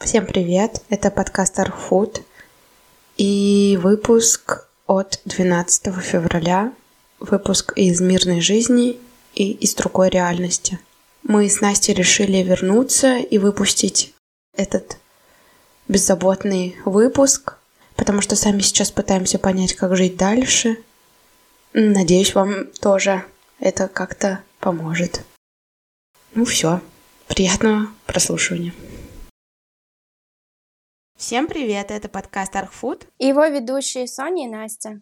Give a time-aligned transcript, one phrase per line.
[0.00, 0.80] Всем привет!
[0.90, 2.22] Это подкаст Арфуд
[3.16, 6.72] и выпуск от 12 февраля.
[7.18, 9.00] Выпуск из мирной жизни
[9.34, 10.78] и из другой реальности.
[11.24, 14.14] Мы с Настей решили вернуться и выпустить
[14.56, 14.98] этот
[15.88, 17.56] беззаботный выпуск,
[17.96, 20.78] потому что сами сейчас пытаемся понять, как жить дальше.
[21.72, 23.24] Надеюсь, вам тоже
[23.58, 25.24] это как-то поможет.
[26.34, 26.80] Ну все,
[27.26, 28.72] приятного прослушивания.
[31.18, 33.08] Всем привет, это подкаст Архфуд.
[33.18, 35.00] И его ведущие Соня и Настя.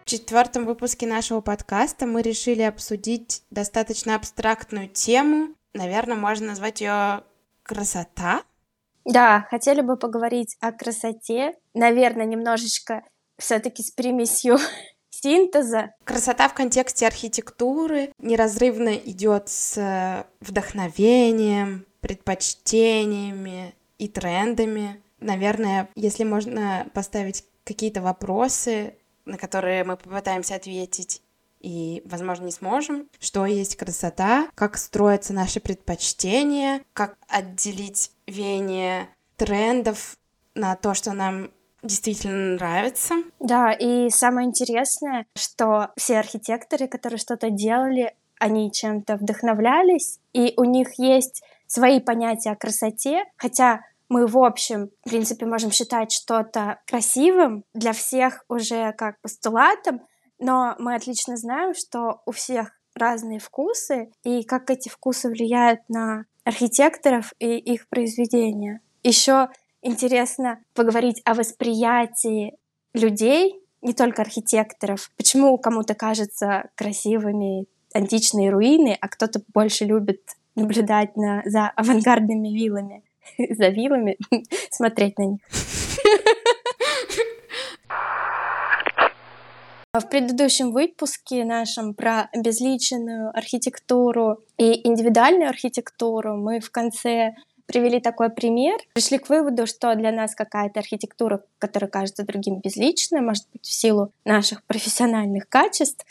[0.00, 5.54] В четвертом выпуске нашего подкаста мы решили обсудить достаточно абстрактную тему.
[5.74, 7.24] Наверное, можно назвать ее
[7.62, 8.40] красота.
[9.04, 11.58] Да, хотели бы поговорить о красоте.
[11.74, 13.02] Наверное, немножечко
[13.38, 14.58] все-таки с примесью
[15.10, 15.94] синтеза.
[16.04, 25.02] Красота в контексте архитектуры неразрывно идет с вдохновением, предпочтениями и трендами.
[25.20, 31.22] Наверное, если можно поставить какие-то вопросы, на которые мы попытаемся ответить
[31.60, 40.16] и, возможно, не сможем, что есть красота, как строятся наши предпочтения, как отделить веяние трендов
[40.54, 41.50] на то, что нам
[41.82, 43.14] действительно нравится.
[43.40, 50.64] Да, и самое интересное, что все архитекторы, которые что-то делали, они чем-то вдохновлялись, и у
[50.64, 56.80] них есть свои понятия о красоте, хотя мы в общем, в принципе, можем считать что-то
[56.86, 60.00] красивым для всех уже как постулатом,
[60.38, 66.24] но мы отлично знаем, что у всех разные вкусы, и как эти вкусы влияют на
[66.44, 68.80] архитекторов и их произведения.
[69.02, 69.50] Еще
[69.82, 72.56] интересно поговорить о восприятии
[72.94, 75.10] людей, не только архитекторов.
[75.16, 80.20] Почему кому-то кажется красивыми античные руины, а кто-то больше любит
[80.54, 83.02] наблюдать на, за авангардными виллами,
[83.50, 84.18] за виллами,
[84.70, 85.40] смотреть на них.
[89.94, 97.34] В предыдущем выпуске нашем про безличную архитектуру и индивидуальную архитектуру мы в конце
[97.68, 103.20] привели такой пример, пришли к выводу, что для нас какая-то архитектура, которая кажется другим безличной,
[103.20, 106.04] может быть, в силу наших профессиональных качеств,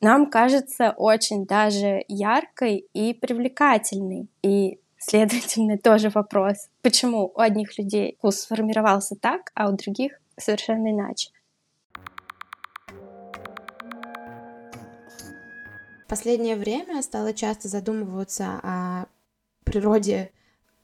[0.00, 4.28] нам кажется очень даже яркой и привлекательной.
[4.42, 10.92] И, следовательно, тоже вопрос, почему у одних людей вкус сформировался так, а у других совершенно
[10.92, 11.30] иначе.
[16.04, 19.06] В последнее время стала часто задумываться о
[19.64, 20.30] природе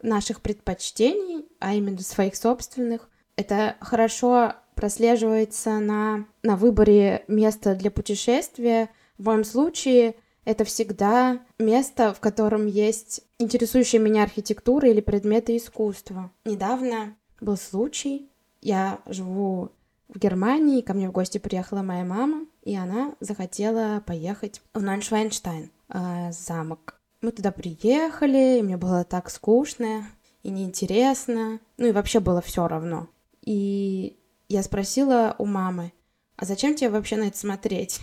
[0.03, 3.09] наших предпочтений, а именно своих собственных.
[3.37, 8.91] Это хорошо прослеживается на, на выборе места для путешествия.
[9.19, 16.31] В моем случае это всегда место, в котором есть интересующая меня архитектура или предметы искусства.
[16.45, 18.31] Недавно был случай,
[18.63, 19.73] я живу
[20.09, 25.71] в Германии, ко мне в гости приехала моя мама, и она захотела поехать в Нойншвайнштайн,
[25.89, 27.01] э, замок.
[27.23, 30.07] Мы туда приехали, и мне было так скучно
[30.43, 31.61] и неинтересно.
[31.77, 33.09] Ну и вообще было все равно.
[33.43, 34.19] И
[34.49, 35.93] я спросила у мамы,
[36.37, 38.01] а зачем тебе вообще на это смотреть?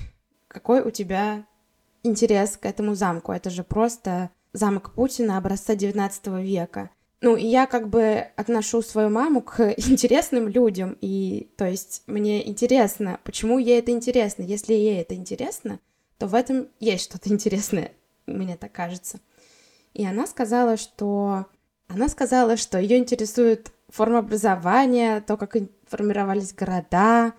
[0.47, 1.45] Какой у тебя
[2.01, 3.31] интерес к этому замку?
[3.31, 6.89] Это же просто замок Путина образца 19 века.
[7.21, 12.45] Ну, и я как бы отношу свою маму к интересным людям, и то есть мне
[12.47, 14.43] интересно, почему ей это интересно.
[14.43, 15.79] Если ей это интересно,
[16.17, 17.93] то в этом есть что-то интересное
[18.25, 19.19] мне так кажется.
[19.93, 21.45] И она сказала, что
[21.87, 25.55] она сказала, что ее интересует форма образования, то, как
[25.87, 27.33] формировались города,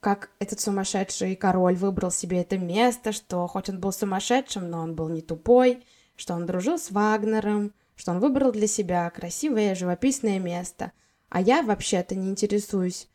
[0.00, 4.94] как этот сумасшедший король выбрал себе это место, что хоть он был сумасшедшим, но он
[4.94, 5.84] был не тупой,
[6.16, 10.92] что он дружил с Вагнером, что он выбрал для себя красивое живописное место.
[11.28, 13.08] А я вообще-то не интересуюсь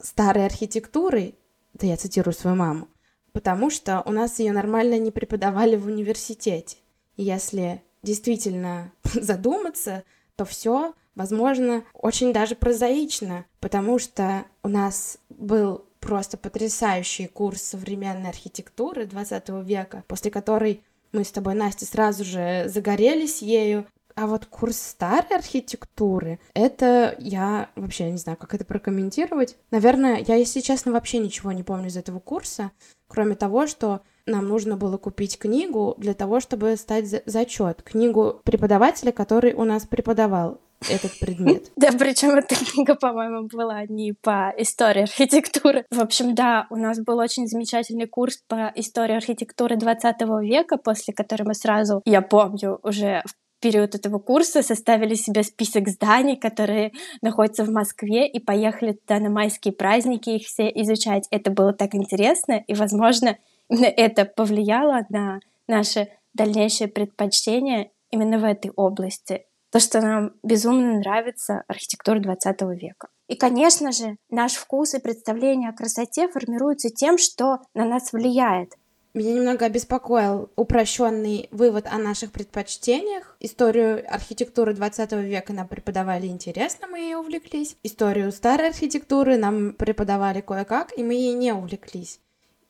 [0.00, 1.36] старой архитектурой,
[1.72, 2.88] да я цитирую свою маму,
[3.34, 6.78] потому что у нас ее нормально не преподавали в университете.
[7.16, 10.04] Если действительно задуматься,
[10.36, 18.30] то все, возможно, очень даже прозаично, потому что у нас был просто потрясающий курс современной
[18.30, 20.82] архитектуры 20 века, после которой
[21.12, 27.68] мы с тобой, Настя, сразу же загорелись ею, а вот курс старой архитектуры, это я
[27.76, 29.56] вообще не знаю, как это прокомментировать.
[29.70, 32.70] Наверное, я, если честно, вообще ничего не помню из этого курса,
[33.08, 37.82] кроме того, что нам нужно было купить книгу для того, чтобы стать за зачет.
[37.82, 40.60] Книгу преподавателя, который у нас преподавал.
[40.88, 41.70] этот предмет.
[41.76, 45.84] Да, причем эта книга, по-моему, была не по истории архитектуры.
[45.90, 51.12] В общем, да, у нас был очень замечательный курс по истории архитектуры 20 века, после
[51.14, 56.92] которого мы сразу, я помню, уже в период этого курса составили себе список зданий, которые
[57.22, 61.26] находятся в Москве, и поехали туда на майские праздники их все изучать.
[61.30, 63.38] Это было так интересно, и, возможно,
[63.70, 69.46] это повлияло на наше дальнейшее предпочтение именно в этой области.
[69.72, 73.08] То, что нам безумно нравится архитектура 20 века.
[73.28, 78.74] И, конечно же, наш вкус и представление о красоте формируются тем, что на нас влияет.
[79.14, 83.36] Меня немного обеспокоил упрощенный вывод о наших предпочтениях.
[83.38, 87.76] Историю архитектуры 20 века нам преподавали интересно, мы ей увлеклись.
[87.84, 92.18] Историю старой архитектуры нам преподавали кое-как, и мы ей не увлеклись.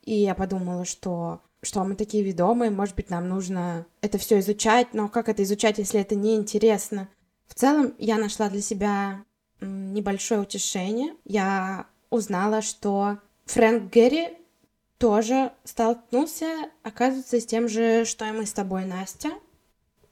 [0.02, 4.92] И я подумала, что что мы такие ведомые, может быть, нам нужно это все изучать,
[4.92, 7.08] но как это изучать, если это не интересно?
[7.46, 9.24] В целом, я нашла для себя
[9.62, 11.14] небольшое утешение.
[11.24, 13.16] Я узнала, что
[13.46, 14.43] Фрэнк Гэри
[14.98, 16.46] тоже столкнулся,
[16.82, 19.30] оказывается, с тем же, что и мы с тобой, Настя.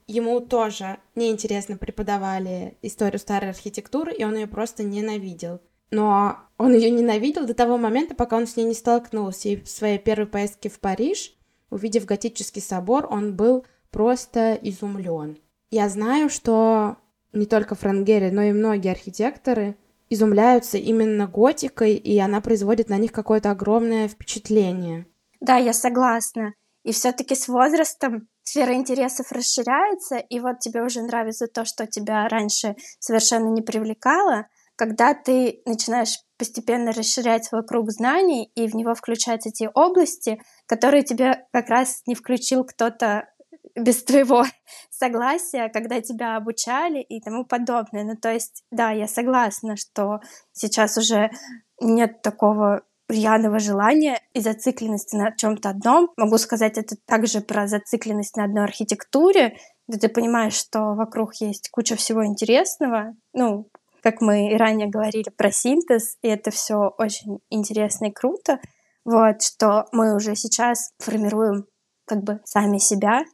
[0.06, 5.61] Ему тоже неинтересно преподавали историю старой архитектуры, и он ее просто ненавидел.
[5.90, 9.50] Но он ее ненавидел до того момента, пока он с ней не столкнулся.
[9.50, 11.35] И в своей первой поездке в Париж,
[11.70, 15.38] увидев готический собор, он был просто изумлен.
[15.70, 16.96] Я знаю, что
[17.32, 19.76] не только Фрэнк Герри, но и многие архитекторы
[20.12, 25.06] изумляются именно готикой, и она производит на них какое-то огромное впечатление.
[25.41, 26.55] Да, я согласна.
[26.85, 32.29] И все-таки с возрастом сфера интересов расширяется, и вот тебе уже нравится то, что тебя
[32.29, 38.94] раньше совершенно не привлекало, когда ты начинаешь постепенно расширять свой круг знаний, и в него
[38.94, 43.29] включаются те области, которые тебе как раз не включил кто-то
[43.75, 44.45] без твоего
[44.91, 48.05] согласия, когда тебя обучали и тому подобное.
[48.05, 50.21] Ну, то есть, да, я согласна, что
[50.53, 51.31] сейчас уже
[51.81, 56.11] нет такого рьяного желания и зацикленности на чем-то одном.
[56.17, 61.69] Могу сказать это также про зацикленность на одной архитектуре, где ты понимаешь, что вокруг есть
[61.71, 63.15] куча всего интересного.
[63.35, 63.69] Ну,
[64.03, 68.59] как мы и ранее говорили про синтез, и это все очень интересно и круто.
[69.05, 71.67] Вот, что мы уже сейчас формируем
[72.07, 73.25] как бы сами себя,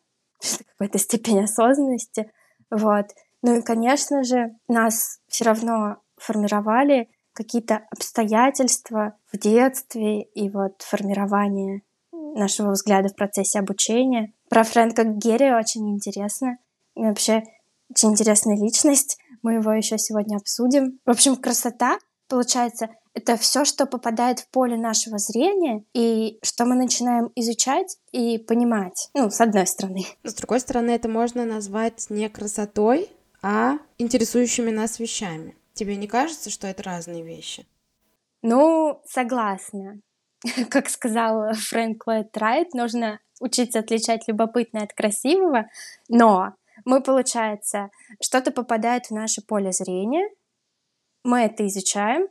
[0.73, 2.31] какой-то степень осознанности.
[2.71, 3.07] Вот.
[3.43, 11.83] Ну и, конечно же, нас все равно формировали какие-то обстоятельства в детстве и вот формирование
[12.11, 14.33] нашего взгляда в процессе обучения.
[14.51, 16.59] Про Фрэнка Герри очень интересно.
[16.97, 17.45] И вообще
[17.91, 19.19] очень интересная личность.
[19.43, 20.99] Мы его еще сегодня обсудим.
[21.07, 21.99] В общем, красота,
[22.29, 28.39] получается, это все, что попадает в поле нашего зрения и что мы начинаем изучать и
[28.39, 29.11] понимать.
[29.15, 30.07] Ну, с одной стороны.
[30.23, 33.11] С другой стороны, это можно назвать не красотой,
[33.43, 35.57] а интересующими нас вещами.
[35.75, 37.67] Тебе не кажется, что это разные вещи?
[38.43, 40.01] Ну, согласна.
[40.71, 45.67] Как сказал Фрэнк Ллойд Райт, нужно учиться отличать любопытное от красивого,
[46.09, 46.55] но
[46.85, 47.91] мы, получается,
[48.23, 50.29] что-то попадает в наше поле зрения,
[51.25, 52.29] мы это изучаем,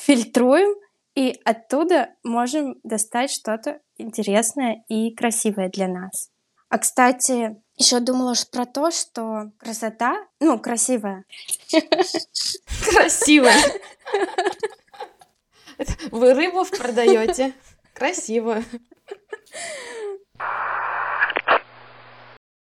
[0.00, 0.74] фильтруем,
[1.14, 6.30] и оттуда можем достать что-то интересное и красивое для нас.
[6.68, 11.24] А, кстати, еще думала про то, что красота, ну, красивая.
[12.90, 13.60] Красивая.
[16.10, 17.54] Вы рыбу продаете?
[17.92, 18.62] Красиво.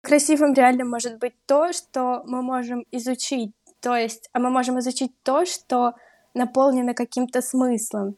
[0.01, 3.53] Красивым реально может быть то, что мы можем изучить.
[3.81, 5.93] То есть, а мы можем изучить то, что
[6.33, 8.15] наполнена каким-то смыслом.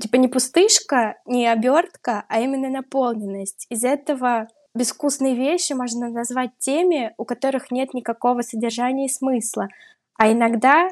[0.00, 3.66] Типа не пустышка, не обертка, а именно наполненность.
[3.70, 9.68] Из этого безвкусные вещи можно назвать теми, у которых нет никакого содержания и смысла.
[10.16, 10.88] А иногда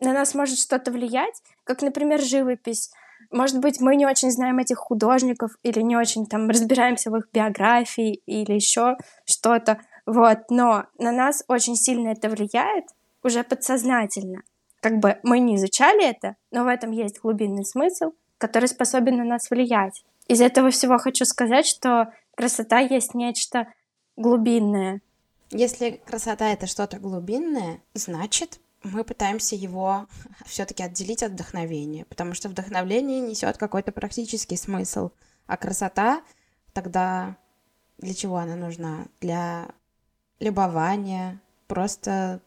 [0.00, 2.90] на нас может что-то влиять, как, например, живопись.
[3.30, 7.28] Может быть, мы не очень знаем этих художников или не очень там разбираемся в их
[7.32, 9.80] биографии или еще что-то.
[10.04, 12.86] Вот, но на нас очень сильно это влияет
[13.22, 14.42] уже подсознательно
[14.82, 19.24] как бы мы не изучали это, но в этом есть глубинный смысл, который способен на
[19.24, 20.04] нас влиять.
[20.26, 23.68] Из этого всего хочу сказать, что красота есть нечто
[24.16, 25.00] глубинное.
[25.52, 30.08] Если красота это что-то глубинное, значит, мы пытаемся его
[30.46, 35.10] все-таки отделить от вдохновения, потому что вдохновление несет какой-то практический смысл,
[35.46, 36.22] а красота
[36.72, 37.36] тогда
[37.98, 39.06] для чего она нужна?
[39.20, 39.68] Для
[40.40, 42.40] любования, просто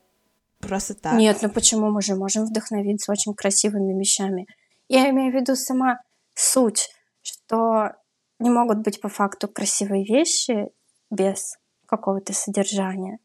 [0.67, 1.13] Просто так.
[1.13, 4.47] Нет, ну почему мы же можем вдохновиться очень красивыми вещами?
[4.87, 5.99] Я имею в виду сама
[6.33, 6.89] суть,
[7.21, 7.91] что
[8.39, 10.69] не могут быть по факту красивые вещи
[11.09, 11.57] без
[11.87, 13.19] какого-то содержания.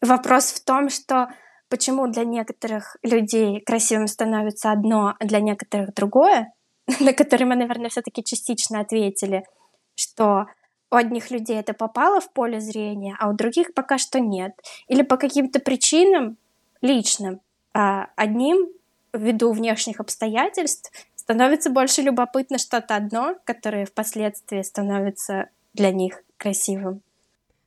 [0.00, 1.28] Вопрос в том, что
[1.68, 6.52] почему для некоторых людей красивым становится одно, а для некоторых другое,
[7.00, 9.44] на которые мы, наверное, все-таки частично ответили,
[9.94, 10.46] что
[10.90, 14.52] у одних людей это попало в поле зрения, а у других пока что нет.
[14.86, 16.36] Или по каким-то причинам
[16.80, 17.40] личным.
[17.74, 18.68] А одним,
[19.12, 27.02] ввиду внешних обстоятельств, становится больше любопытно что-то одно, которое впоследствии становится для них красивым.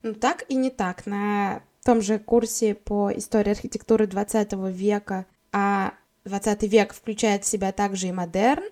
[0.02, 1.06] Ну так и не так.
[1.06, 5.94] На том же курсе по истории архитектуры 20 века, а
[6.26, 8.64] 20 век включает в себя также и модерн,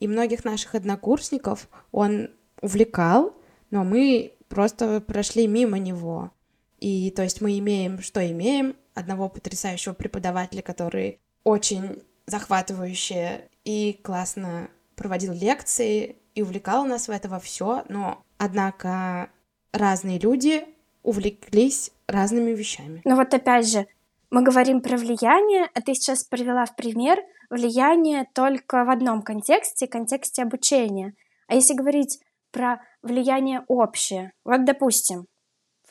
[0.00, 2.30] и многих наших однокурсников он
[2.60, 3.34] увлекал,
[3.70, 6.30] но мы просто прошли мимо него.
[6.78, 14.68] И то есть мы имеем, что имеем, одного потрясающего преподавателя, который очень захватывающе и классно
[14.96, 19.30] проводил лекции и увлекал нас в это все, но, однако,
[19.72, 20.64] разные люди
[21.02, 23.00] увлеклись разными вещами.
[23.04, 23.86] Но вот опять же,
[24.30, 27.18] мы говорим про влияние, а ты сейчас привела в пример
[27.50, 31.14] влияние только в одном контексте, контексте обучения.
[31.46, 35.26] А если говорить про влияние общее, вот, допустим,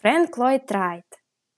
[0.02, 1.06] Фрэнк Ллойд Райт,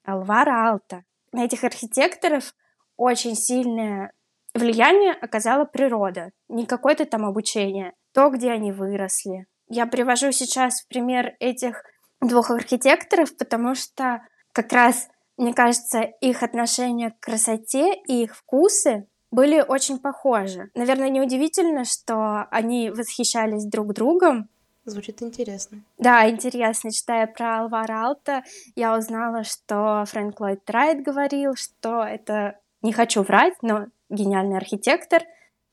[0.04, 2.54] Алвара Алта, этих архитекторов
[2.96, 4.12] очень сильное
[4.54, 9.46] влияние оказала природа, не какое-то там обучение, то, где они выросли.
[9.68, 11.84] Я привожу сейчас пример этих
[12.20, 14.22] двух архитекторов, потому что
[14.52, 20.70] как раз, мне кажется, их отношение к красоте и их вкусы были очень похожи.
[20.74, 24.48] Наверное, неудивительно, что они восхищались друг другом.
[24.84, 25.82] Звучит интересно.
[25.98, 26.90] Да, интересно.
[26.90, 28.42] Читая про Алвара Алта,
[28.74, 35.22] я узнала, что Фрэнк Ллойд Райт говорил, что это, не хочу врать, но гениальный архитектор,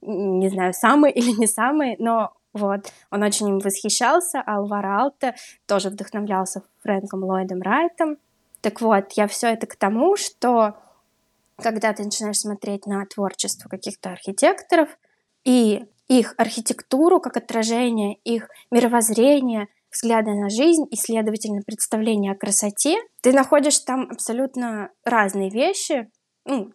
[0.02, 5.36] не знаю, самый или не самый, но вот, он очень им восхищался, а Алвара Алта
[5.68, 8.18] тоже вдохновлялся Фрэнком Ллойдом Райтом.
[8.62, 10.76] Так вот, я все это к тому, что
[11.58, 14.90] когда ты начинаешь смотреть на творчество каких-то архитекторов
[15.44, 22.98] и их архитектуру как отражение их мировоззрения, взгляда на жизнь и, следовательно, представление о красоте,
[23.22, 26.10] ты находишь там абсолютно разные вещи.
[26.46, 26.72] Ну,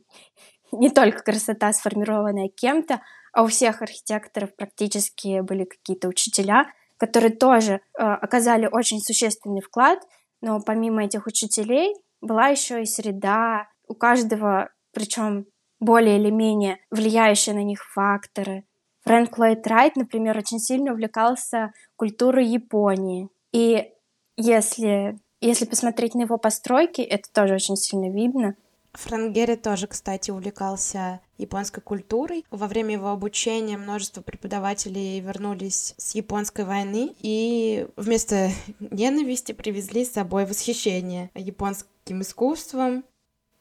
[0.73, 3.01] не только красота, сформированная кем-то,
[3.33, 6.67] а у всех архитекторов практически были какие-то учителя,
[6.99, 10.01] которые тоже э, оказали очень существенный вклад,
[10.41, 15.47] но помимо этих учителей была еще и среда, у каждого, причем
[15.81, 18.65] более или менее влияющие на них факторы.
[19.05, 23.29] Фрэнк Ллойд Райт, например, очень сильно увлекался культурой Японии.
[23.53, 23.91] И
[24.37, 28.55] если, если посмотреть на его постройки, это тоже очень сильно видно.
[28.93, 32.45] Фрэнк Герри тоже, кстати, увлекался японской культурой.
[32.51, 40.13] Во время его обучения множество преподавателей вернулись с японской войны и вместо ненависти привезли с
[40.13, 43.05] собой восхищение японским искусством.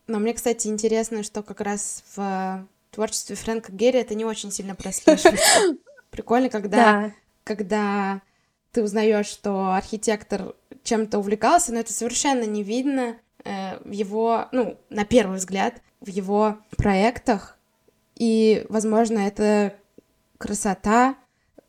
[0.07, 4.75] Но мне, кстати, интересно, что как раз в творчестве Фрэнка Герри это не очень сильно
[4.75, 5.77] прослеживается.
[6.09, 7.11] Прикольно, когда,
[7.43, 8.21] когда
[8.71, 14.77] ты узнаешь, что архитектор чем-то увлекался, но это совершенно не видно Э, в его, ну,
[14.89, 17.57] на первый взгляд, в его проектах.
[18.15, 19.75] И, возможно, эта
[20.37, 21.15] красота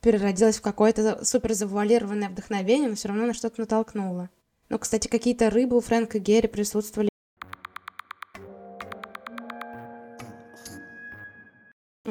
[0.01, 4.29] переродилась в какое-то супер завуалированное вдохновение, но все равно на что-то натолкнуло.
[4.69, 7.09] Но, кстати, какие-то рыбы у Фрэнка Герри присутствовали.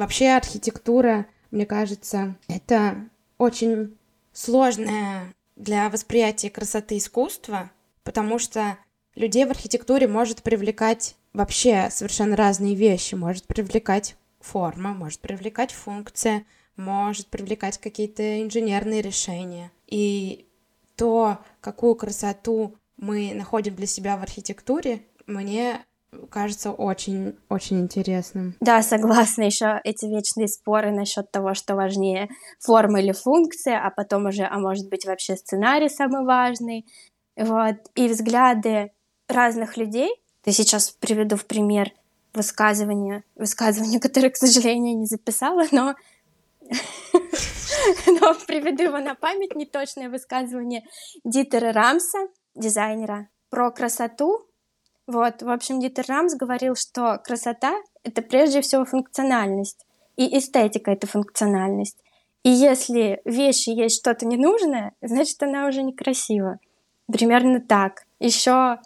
[0.02, 3.96] Вообще архитектура, мне кажется, это очень
[4.32, 7.70] сложное для восприятия красоты искусства,
[8.02, 8.76] потому что
[9.14, 13.14] людей в архитектуре может привлекать вообще совершенно разные вещи.
[13.14, 19.70] Может привлекать форма, может привлекать функция, может привлекать какие-то инженерные решения.
[19.86, 20.48] И
[20.96, 25.84] то, какую красоту мы находим для себя в архитектуре, мне
[26.30, 28.54] кажется очень очень интересным.
[28.60, 29.42] Да, согласна.
[29.42, 32.28] Еще эти вечные споры насчет того, что важнее
[32.60, 36.86] форма или функция, а потом уже, а может быть вообще сценарий самый важный.
[37.36, 37.76] Вот.
[37.94, 38.92] И взгляды
[39.28, 40.10] разных людей.
[40.44, 41.92] Я сейчас приведу в пример
[42.34, 45.94] высказывание, высказывание, которое, к сожалению, не записала, но
[48.06, 50.84] но приведу его на память, неточное высказывание
[51.24, 52.18] Дитера Рамса,
[52.54, 54.46] дизайнера, про красоту.
[55.12, 59.84] Вот, в общем, Дитер Рамс говорил, что красота— это прежде всего функциональность,
[60.16, 61.98] и эстетика— это функциональность.
[62.44, 66.60] И если вещи есть что-то ненужное, значит, она уже некрасива.
[67.12, 68.04] Примерно так.
[68.20, 68.78] Еще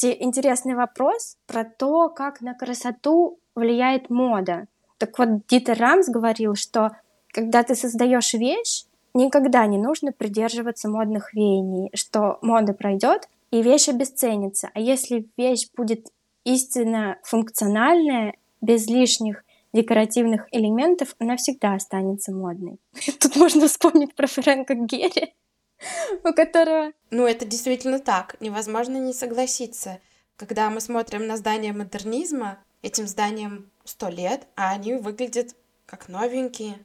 [0.00, 4.68] интересный вопрос про то, как на красоту влияет мода.
[4.96, 6.96] Так вот, Дитер Рамс говорил, что
[7.30, 13.88] когда ты создаешь вещь, никогда не нужно придерживаться модных веяний, что мода пройдет и вещь
[13.88, 14.70] обесценится.
[14.74, 16.08] А если вещь будет
[16.44, 22.78] истинно функциональная, без лишних декоративных элементов, она всегда останется модной.
[23.20, 25.34] Тут можно вспомнить про Фрэнка Герри,
[26.24, 26.92] у которого...
[27.10, 28.36] Ну, это действительно так.
[28.40, 30.00] Невозможно не согласиться.
[30.36, 35.54] Когда мы смотрим на здания модернизма, этим зданиям сто лет, а они выглядят
[35.86, 36.78] как новенькие.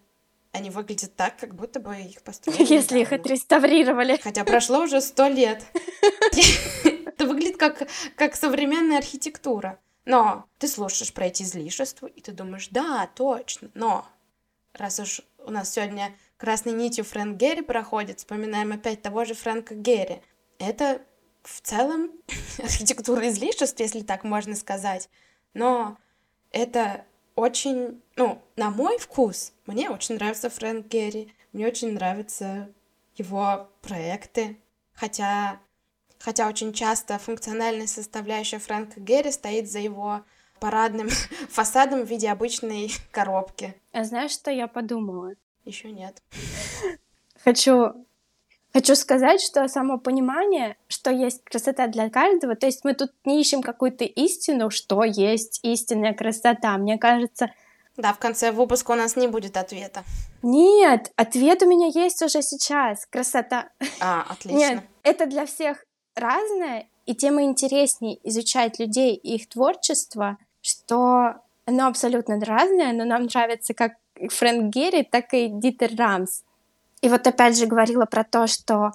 [0.54, 2.64] Они выглядят так, как будто бы их построили.
[2.74, 4.18] Если их отреставрировали.
[4.22, 5.66] Хотя прошло уже сто лет.
[7.06, 9.80] Это выглядит как, как современная архитектура.
[10.06, 14.06] Но ты слушаешь про эти излишества, и ты думаешь, да, точно, но
[14.74, 19.76] раз уж у нас сегодня красной нитью Фрэнк Герри проходит, вспоминаем опять того же Фрэнка
[19.76, 20.22] Герри.
[20.60, 21.02] Это
[21.42, 22.12] в целом
[22.58, 25.10] архитектура излишеств, если так можно сказать.
[25.54, 25.98] Но
[26.52, 32.70] это очень, ну, на мой вкус, мне очень нравится Фрэнк Герри, мне очень нравятся
[33.16, 34.58] его проекты,
[34.94, 35.60] хотя
[36.20, 40.24] хотя очень часто функциональная составляющая Фрэнка Герри стоит за его
[40.60, 41.10] парадным
[41.50, 43.76] фасадом в виде обычной коробки.
[43.92, 45.34] А знаешь, что я подумала?
[45.66, 46.24] Еще нет.
[47.44, 48.06] Хочу
[48.74, 53.40] Хочу сказать, что само понимание, что есть красота для каждого, то есть мы тут не
[53.40, 56.76] ищем какую-то истину, что есть истинная красота.
[56.78, 57.52] Мне кажется...
[57.98, 60.04] Да, в конце выпуска у нас не будет ответа.
[60.42, 63.06] Нет, ответ у меня есть уже сейчас.
[63.06, 63.70] Красота.
[64.00, 64.58] А, отлично.
[64.58, 71.88] Нет, это для всех разное, и тем интереснее изучать людей и их творчество, что оно
[71.88, 76.42] абсолютно разное, но нам нравится как Фрэнк Герри, так и Дитер Рамс.
[77.04, 78.92] И вот опять же говорила про то, что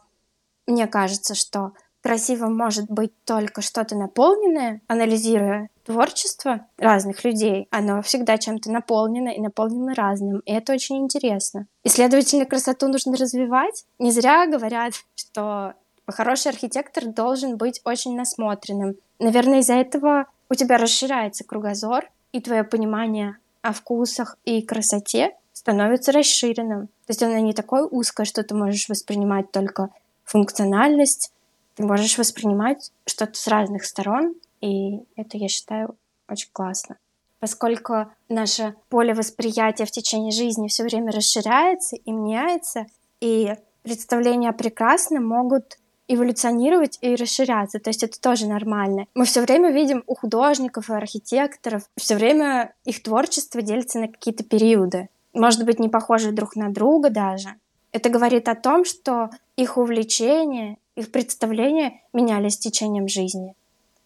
[0.67, 1.73] мне кажется, что
[2.03, 9.41] красивым может быть только что-то наполненное, анализируя творчество разных людей, оно всегда чем-то наполнено и
[9.41, 11.67] наполнено разным, и это очень интересно.
[11.85, 13.85] И, следовательно, красоту нужно развивать.
[13.99, 15.75] Не зря говорят, что
[16.11, 18.97] Хороший архитектор должен быть очень насмотренным.
[19.19, 25.35] Наверное, из-за этого у тебя расширяется кругозор, и твое понимание о вкусах и красоте
[25.69, 26.87] становится расширенным.
[26.87, 29.91] То есть оно не такое узкое, что ты можешь воспринимать только
[30.25, 31.31] функциональность,
[31.75, 35.95] ты можешь воспринимать что-то с разных сторон, и это, я считаю,
[36.27, 36.97] очень классно.
[37.39, 42.87] Поскольку наше поле восприятия в течение жизни все время расширяется и меняется,
[43.21, 45.77] и представления о прекрасном могут
[46.09, 47.79] эволюционировать и расширяться.
[47.79, 49.07] То есть это тоже нормально.
[49.15, 54.45] Мы все время видим у художников и архитекторов, все время их творчество делится на какие-то
[54.45, 55.11] периоды.
[55.39, 57.55] Может быть, не похожи друг на друга даже.
[57.93, 63.55] Это говорит о том, что их увлечения, их представления менялись с течением жизни.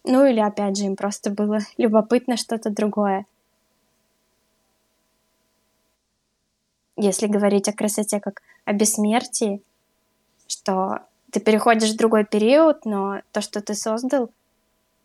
[0.03, 3.25] Ну или, опять же, им просто было любопытно что-то другое.
[6.97, 9.63] Если говорить о красоте как о бессмертии,
[10.47, 10.99] что
[11.31, 14.29] ты переходишь в другой период, но то, что ты создал,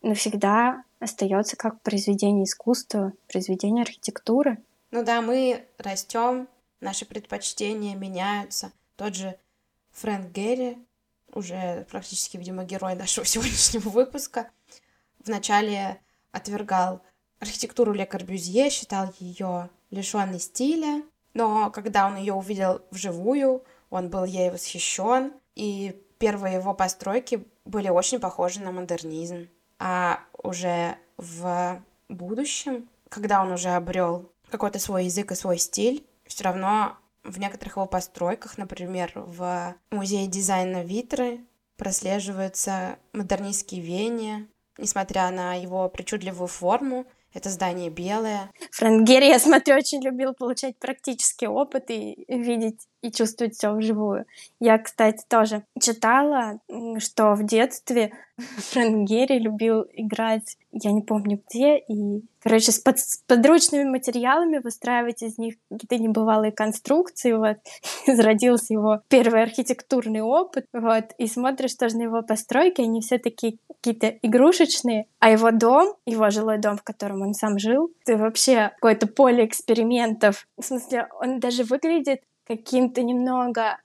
[0.03, 4.59] навсегда остается как произведение искусства, произведение архитектуры.
[4.91, 6.49] Ну да, мы растем,
[6.81, 8.73] наши предпочтения меняются.
[8.97, 9.39] Тот же
[9.93, 10.79] Фрэнк Герри,
[11.33, 14.51] уже практически, видимо, герой нашего сегодняшнего выпуска,
[15.25, 16.01] вначале
[16.33, 17.03] отвергал
[17.39, 21.03] архитектуру Ле Корбюзье, считал ее лишенной стиля,
[21.35, 27.89] но когда он ее увидел вживую, он был ей восхищен, и первые его постройки были
[27.89, 29.49] очень похожи на модернизм.
[29.79, 36.45] А уже в будущем, когда он уже обрел какой-то свой язык и свой стиль, все
[36.45, 41.41] равно в некоторых его постройках, например, в музее дизайна Витры,
[41.77, 44.47] прослеживаются модернистские веяния,
[44.79, 48.51] несмотря на его причудливую форму, это здание белое.
[48.73, 54.25] Фрэнк Герри, я смотрю, очень любил получать практический опыт и видеть и чувствовать все вживую.
[54.61, 56.61] Я, кстати, тоже читала,
[56.99, 62.99] что в детстве Фрэнк Герри любил играть, я не помню где, и, короче, с, под,
[62.99, 67.59] с подручными материалами выстраивать из них какие-то небывалые конструкции, вот,
[68.07, 73.59] зародился его первый архитектурный опыт, вот, и смотришь тоже на его постройки, они все такие
[73.81, 78.71] какие-то игрушечные, а его дом, его жилой дом, в котором он сам жил, это вообще
[78.75, 80.47] какое-то поле экспериментов.
[80.57, 83.79] В смысле, он даже выглядит каким-то немного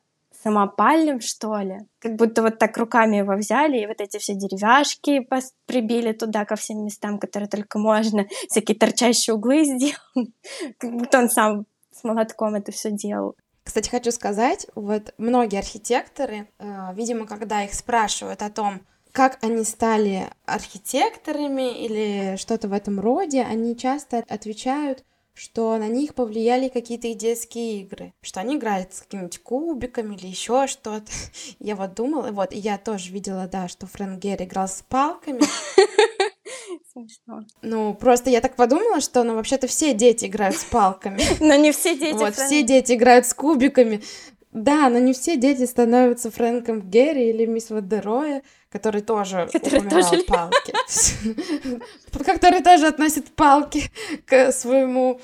[0.44, 1.80] самопальным, что ли.
[2.00, 5.28] Как будто вот так руками его взяли, и вот эти все деревяшки
[5.66, 10.28] прибили туда ко всем местам, которые только можно, всякие торчащие углы сделал.
[10.78, 13.36] Как будто он сам с молотком это все делал.
[13.64, 18.82] Кстати, хочу сказать, вот многие архитекторы, э, видимо, когда их спрашивают о том,
[19.14, 26.14] как они стали архитекторами или что-то в этом роде, они часто отвечают, что на них
[26.14, 31.12] повлияли какие-то детские игры, что они играли с какими-нибудь кубиками или еще что-то.
[31.60, 35.42] Я вот думала, вот, и я тоже видела, да, что Фрэнк Герри играл с палками.
[36.94, 37.42] Смешно.
[37.62, 41.22] Ну, просто я так подумала, что, ну, вообще-то все дети играют с палками.
[41.40, 42.18] Но не все дети.
[42.18, 44.02] Вот, все дети играют с кубиками.
[44.54, 50.24] Да, но не все дети становятся Фрэнком Герри или мисс Вадероя, который тоже который тоже...
[50.24, 50.74] палки.
[52.24, 53.84] Который тоже относит палки
[54.26, 55.20] к своему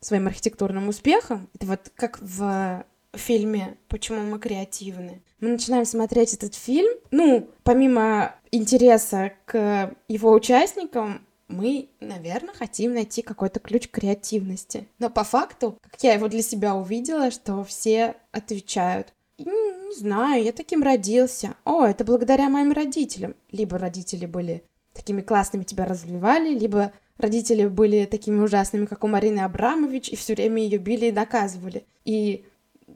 [0.00, 1.48] своим архитектурным успехам.
[1.54, 5.22] Это вот как в фильме «Почему мы креативны».
[5.40, 13.22] Мы начинаем смотреть этот фильм, ну, помимо интереса к его участникам, мы, наверное, хотим найти
[13.22, 14.88] какой-то ключ креативности.
[14.98, 20.52] Но по факту, как я его для себя увидела, что все отвечают, не, знаю, я
[20.52, 21.56] таким родился.
[21.64, 23.34] О, это благодаря моим родителям.
[23.50, 29.40] Либо родители были такими классными, тебя развивали, либо родители были такими ужасными, как у Марины
[29.40, 31.84] Абрамович, и все время ее били и наказывали.
[32.04, 32.44] И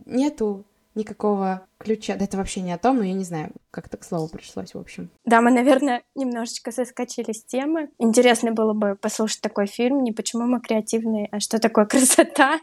[0.07, 0.65] нету
[0.99, 2.17] никакого ключа.
[2.17, 4.79] Да это вообще не о том, но я не знаю, как так слово пришлось, в
[4.79, 5.11] общем.
[5.25, 7.91] Да, мы, наверное, немножечко соскочили с темы.
[7.99, 12.59] Интересно было бы послушать такой фильм, не почему мы креативные, а что такое красота.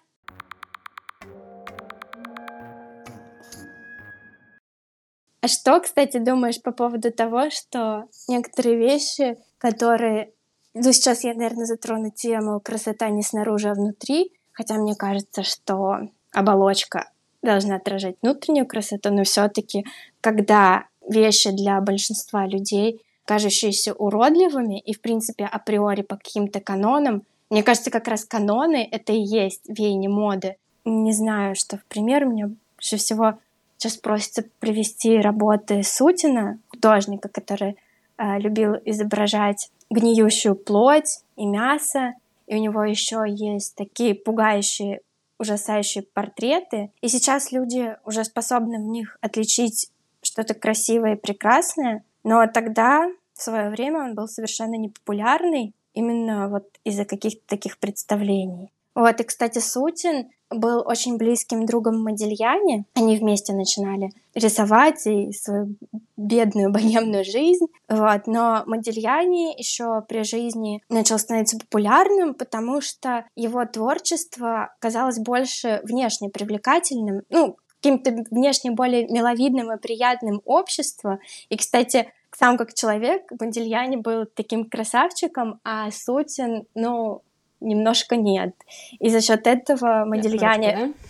[5.42, 10.34] А что, кстати, думаешь по поводу того, что некоторые вещи, которые...
[10.74, 16.00] Ну, сейчас я, наверное, затрону тему красота не снаружи, а внутри, хотя мне кажется, что
[16.34, 17.12] оболочка
[17.46, 19.86] должна отражать внутреннюю красоту, но все-таки,
[20.22, 27.64] когда вещи для большинства людей, кажущиеся уродливыми и, в принципе, априори по каким-то канонам, мне
[27.64, 30.58] кажется, как раз каноны— это и есть веяние моды.
[30.84, 33.38] Не знаю, что в пример мне больше всего
[33.78, 37.78] сейчас просится привести работы Сутина, художника, который
[38.18, 42.16] э, любил изображать гниющую плоть и мясо,
[42.48, 45.02] и у него еще есть такие пугающие
[45.40, 52.46] ужасающие портреты, и сейчас люди уже способны в них отличить что-то красивое и прекрасное, но
[52.48, 58.72] тогда, в свое время, он был совершенно непопулярный именно вот из-за каких-то таких представлений.
[58.96, 62.86] Вот, и, кстати, Сутин был очень близким другом Модельяне.
[62.94, 65.76] Они вместе начинали рисовать и свою
[66.16, 67.66] бедную богемную жизнь.
[67.90, 68.28] Вот.
[68.28, 76.30] Но Модельяне еще при жизни начал становиться популярным, потому что его творчество казалось больше внешне
[76.30, 81.20] привлекательным, ну, каким-то внешне более миловидным и приятным обществу.
[81.50, 87.22] И, кстати, сам как человек, Модельяне был таким красавчиком, а Сутин, ну,
[87.60, 88.56] немножко нет.
[89.00, 90.94] И за счет этого Модельяне...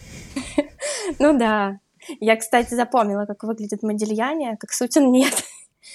[1.20, 1.80] Ну да.
[2.20, 5.34] Я, кстати, запомнила, как выглядит Модельяне, как Сутин нет.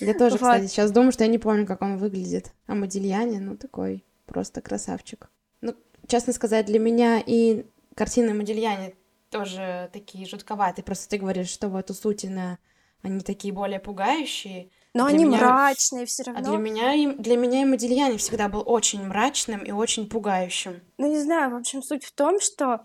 [0.01, 2.53] Я тоже, кстати, сейчас думаю, что я не помню, как он выглядит.
[2.67, 5.29] А Модельяне, ну, такой просто красавчик.
[5.61, 5.75] Ну,
[6.07, 8.95] честно сказать, для меня и картины Модельяне
[9.31, 10.85] тоже такие жутковатые.
[10.85, 12.59] Просто ты говоришь, что вот у Сутина
[13.03, 14.71] они такие более пугающие.
[14.93, 15.39] Но для они меня...
[15.39, 16.41] мрачные все равно.
[16.41, 20.81] А для меня, для меня и Модильяне всегда был очень мрачным и очень пугающим.
[20.99, 22.81] Ну, не знаю, в общем, суть в том, что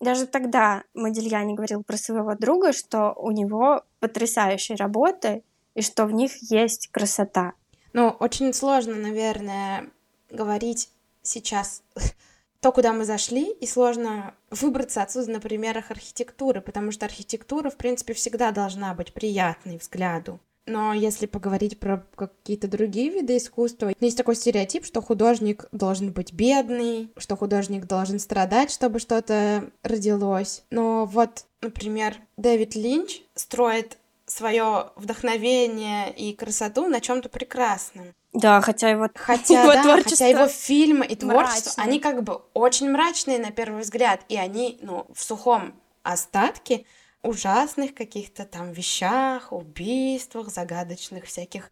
[0.00, 5.44] даже тогда Модильяне говорил про своего друга, что у него потрясающие работы,
[5.74, 7.52] и что в них есть красота.
[7.92, 9.90] Ну, очень сложно, наверное,
[10.30, 10.90] говорить
[11.22, 11.82] сейчас
[12.60, 17.76] то, куда мы зашли, и сложно выбраться отсюда на примерах архитектуры, потому что архитектура, в
[17.76, 20.40] принципе, всегда должна быть приятной взгляду.
[20.66, 26.32] Но если поговорить про какие-то другие виды искусства, есть такой стереотип, что художник должен быть
[26.32, 30.62] бедный, что художник должен страдать, чтобы что-то родилось.
[30.70, 38.14] Но вот, например, Дэвид Линч строит свое вдохновение и красоту на чем-то прекрасном.
[38.32, 41.84] Да, хотя его, хотя, его да, творчество хотя его фильмы и творчество, мрачные.
[41.84, 46.84] они как бы очень мрачные на первый взгляд, и они, ну, в сухом остатке
[47.22, 51.70] ужасных каких-то там вещах, убийствах, загадочных всяких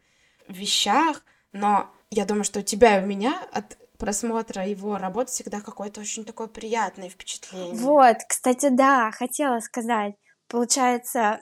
[0.48, 5.60] вещах, но я думаю, что у тебя и у меня от просмотра его работ всегда
[5.60, 7.74] какое-то очень такое приятное впечатление.
[7.74, 10.14] Вот, кстати, да, хотела сказать.
[10.48, 11.40] Получается,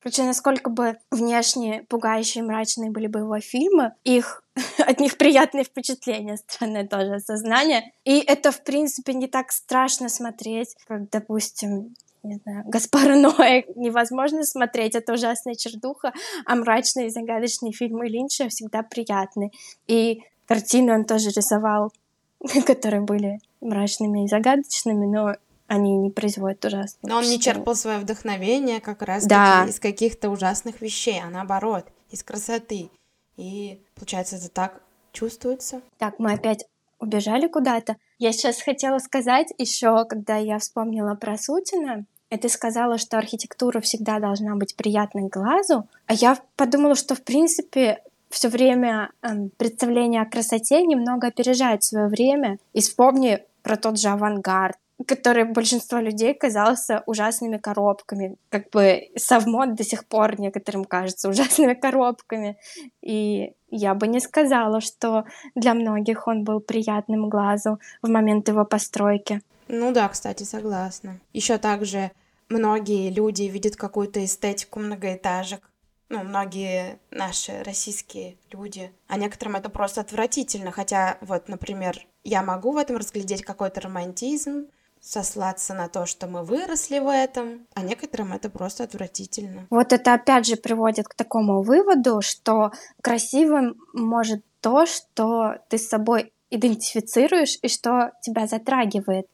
[0.00, 4.44] короче, насколько бы внешне пугающие и мрачные были бы его фильмы, их
[4.78, 7.92] от них приятные впечатления, странное тоже осознание.
[8.04, 14.44] И это, в принципе, не так страшно смотреть, как, допустим, не знаю, Гаспара Ноэ невозможно
[14.44, 16.12] смотреть, это ужасная чердуха,
[16.44, 19.50] а мрачные и загадочные фильмы Линча всегда приятны.
[19.86, 21.92] И картины он тоже рисовал,
[22.66, 25.34] которые были мрачными и загадочными, но
[25.66, 29.66] они не производят ужасных Но он не черпал свое вдохновение как раз да.
[29.68, 32.90] из каких-то ужасных вещей, а наоборот, из красоты.
[33.36, 35.82] И получается, это так чувствуется.
[35.98, 36.64] Так, мы опять
[36.98, 37.96] убежали куда-то.
[38.18, 42.04] Я сейчас хотела сказать еще, когда я вспомнила про Сутина,
[42.36, 48.02] ты сказала, что архитектура всегда должна быть приятной глазу, а я подумала, что в принципе
[48.28, 52.58] все время э, представление о красоте немного опережает свое время.
[52.74, 54.76] И вспомни про тот же авангард,
[55.06, 58.36] который большинство людей казался ужасными коробками.
[58.50, 62.58] Как бы совмод до сих пор некоторым кажется ужасными коробками.
[63.00, 68.64] И я бы не сказала, что для многих он был приятным глазу в момент его
[68.64, 69.42] постройки.
[69.68, 71.20] Ну да, кстати, согласна.
[71.32, 72.10] Еще также
[72.48, 75.70] многие люди видят какую-то эстетику многоэтажек.
[76.08, 78.90] Ну, многие наши российские люди.
[79.08, 80.70] А некоторым это просто отвратительно.
[80.70, 84.68] Хотя, вот, например, я могу в этом разглядеть какой-то романтизм,
[85.00, 89.66] сослаться на то, что мы выросли в этом, а некоторым это просто отвратительно.
[89.70, 95.88] Вот это опять же приводит к такому выводу, что красивым может то, что ты с
[95.88, 99.26] собой идентифицируешь и что тебя затрагивает.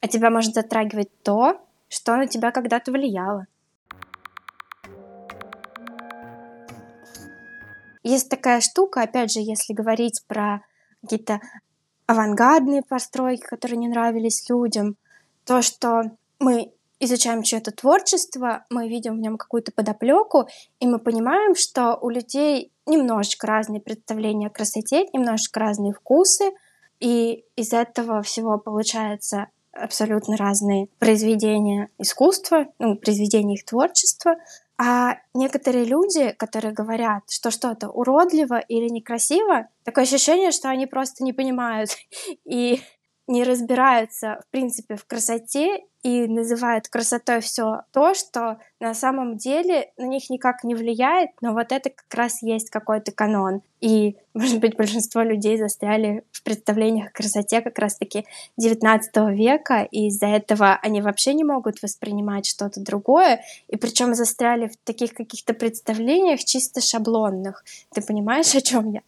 [0.00, 3.46] А тебя может затрагивать то, что на тебя когда-то влияло.
[8.02, 10.64] Есть такая штука, опять же, если говорить про
[11.02, 11.40] какие-то
[12.06, 14.96] авангардные постройки, которые не нравились людям,
[15.44, 16.02] то, что
[16.38, 20.46] мы изучаем чье-то творчество, мы видим в нем какую-то подоплеку,
[20.78, 26.52] и мы понимаем, что у людей немножечко разные представления о красоте, немножечко разные вкусы,
[27.00, 34.36] и из этого всего получается абсолютно разные произведения искусства, ну, произведения их творчества,
[34.78, 41.24] а некоторые люди, которые говорят, что что-то уродливо или некрасиво, такое ощущение, что они просто
[41.24, 41.90] не понимают.
[42.44, 42.80] И
[43.32, 49.90] не разбираются, в принципе, в красоте и называют красотой все то, что на самом деле
[49.96, 53.62] на них никак не влияет, но вот это как раз есть какой-то канон.
[53.80, 58.26] И, может быть, большинство людей застряли в представлениях о красоте как раз-таки
[58.58, 64.68] 19 века, и из-за этого они вообще не могут воспринимать что-то другое, и причем застряли
[64.68, 67.64] в таких каких-то представлениях чисто шаблонных.
[67.94, 69.00] Ты понимаешь, о чем я?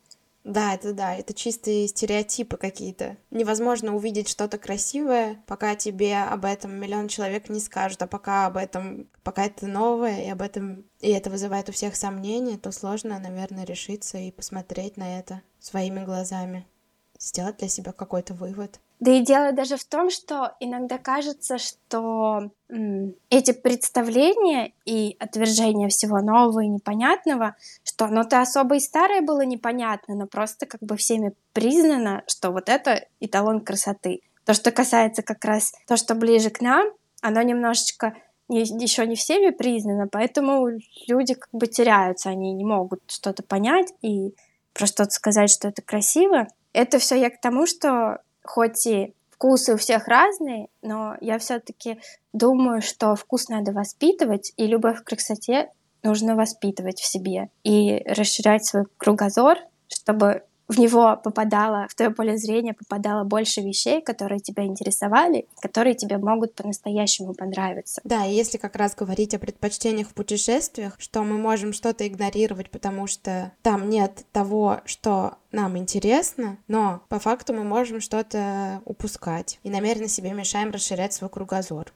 [0.44, 3.16] Да, это да, это чистые стереотипы какие-то.
[3.30, 8.58] Невозможно увидеть что-то красивое, пока тебе об этом миллион человек не скажут, а пока об
[8.58, 13.18] этом, пока это новое, и об этом, и это вызывает у всех сомнения, то сложно,
[13.18, 16.66] наверное, решиться и посмотреть на это своими глазами,
[17.24, 18.80] сделать для себя какой-то вывод.
[19.00, 25.88] Да и дело даже в том, что иногда кажется, что м, эти представления и отвержение
[25.88, 30.96] всего нового и непонятного, что оно-то особо и старое было непонятно, но просто как бы
[30.96, 34.20] всеми признано, что вот это эталон красоты.
[34.44, 36.86] То, что касается как раз то, что ближе к нам,
[37.20, 38.14] оно немножечко
[38.48, 40.68] не, еще не всеми признано, поэтому
[41.08, 44.34] люди как бы теряются, они не могут что-то понять и
[44.74, 46.48] про что-то сказать, что это красиво.
[46.74, 51.98] Это все я к тому, что хоть и вкусы у всех разные, но я все-таки
[52.32, 55.70] думаю, что вкус надо воспитывать, и любовь к красоте
[56.02, 59.58] нужно воспитывать в себе и расширять свой кругозор,
[59.88, 65.94] чтобы в него попадало, в твое поле зрения попадало больше вещей, которые тебя интересовали, которые
[65.94, 68.00] тебе могут по-настоящему понравиться.
[68.04, 72.70] Да, и если как раз говорить о предпочтениях в путешествиях, что мы можем что-то игнорировать,
[72.70, 79.60] потому что там нет того, что нам интересно, но по факту мы можем что-то упускать
[79.62, 81.92] и намеренно себе мешаем расширять свой кругозор.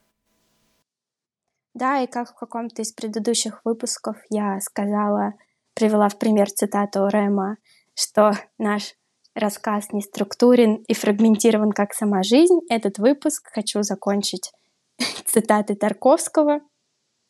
[1.74, 5.34] Да, и как в каком-то из предыдущих выпусков я сказала,
[5.74, 7.56] привела в пример цитату Рэма
[7.98, 8.94] что наш
[9.34, 12.60] рассказ не структурен и фрагментирован, как сама жизнь.
[12.68, 14.52] Этот выпуск хочу закончить
[15.26, 16.60] цитатой Тарковского.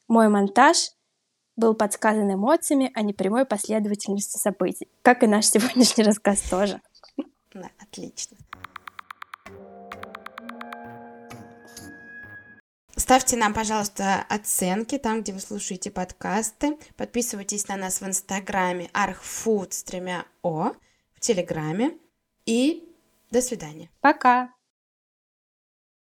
[0.09, 0.91] «Мой монтаж
[1.57, 4.89] был подсказан эмоциями, а не прямой последовательностью событий».
[5.03, 6.81] Как и наш сегодняшний рассказ тоже.
[7.79, 8.37] Отлично.
[13.09, 16.77] Ставьте нам, пожалуйста, оценки там, где вы слушаете подкасты.
[16.95, 20.73] Подписывайтесь на нас в Инстаграме archfood с тремя О,
[21.15, 21.97] в Телеграме.
[22.45, 22.87] И
[23.31, 23.89] до свидания.
[24.03, 24.53] Пока!